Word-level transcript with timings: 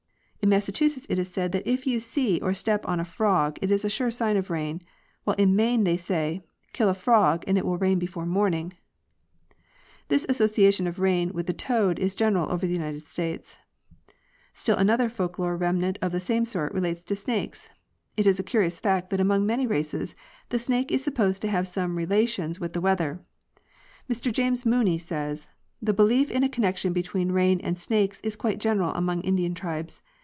In 0.43 0.49
Massachusetts 0.49 1.05
it 1.07 1.19
is 1.19 1.29
said 1.29 1.51
that 1.51 1.67
if 1.69 1.85
you 1.85 1.99
see 1.99 2.39
or 2.41 2.51
step 2.55 2.85
on 2.87 2.99
a 2.99 3.05
frog 3.05 3.59
it 3.61 3.69
is 3.69 3.85
a 3.85 3.89
sure 3.91 4.09
sign 4.09 4.37
of 4.37 4.49
rain, 4.49 4.81
while 5.23 5.35
in 5.35 5.55
Maine 5.55 5.83
they 5.83 5.95
say," 5.95 6.41
Kill 6.73 6.89
a 6.89 6.95
frog 6.95 7.43
and 7.45 7.59
it 7.59 7.65
will 7.65 7.77
rain 7.77 7.99
before 7.99 8.25
morning" 8.25 8.73
(Miss 8.73 8.73
F. 8.73 8.77
D. 8.79 9.55
Bergen). 9.55 10.05
This 10.07 10.25
association 10.27 10.87
of 10.87 10.97
rain 10.97 11.31
with 11.31 11.45
the 11.45 11.53
toad 11.53 11.99
is 11.99 12.15
general 12.15 12.51
over 12.51 12.65
the 12.65 12.73
United 12.73 13.05
States. 13.07 13.59
Still 14.51 14.75
another 14.77 15.09
folk 15.09 15.37
lore 15.37 15.55
remnant 15.55 15.99
of 16.01 16.11
the 16.11 16.19
same 16.19 16.43
sort 16.43 16.73
relates 16.73 17.03
to 17.03 17.15
snakes. 17.15 17.69
It 18.17 18.25
is 18.25 18.39
a 18.39 18.43
curious 18.43 18.79
fact 18.79 19.11
that 19.11 19.21
among 19.21 19.45
many 19.45 19.67
races 19.67 20.15
the 20.49 20.57
snake 20.57 20.91
is 20.91 21.03
supposed 21.03 21.43
to 21.43 21.49
have 21.49 21.67
some 21.67 21.95
relations 21.99 22.59
with 22.59 22.73
the 22.73 22.81
weather. 22.81 23.21
Mr 24.09 24.33
James 24.33 24.65
Mooney 24.65 24.97
says, 24.97 25.49
"The 25.83 25.93
belief 25.93 26.31
in 26.31 26.43
a 26.43 26.49
con 26.49 26.65
nection 26.65 26.93
between 26.93 27.31
rain 27.31 27.59
and 27.61 27.77
snakes 27.77 28.19
is 28.21 28.35
quite 28.35 28.59
general 28.59 28.91
among 28.95 29.21
Indian 29.21 29.53
tribes. 29.53 30.01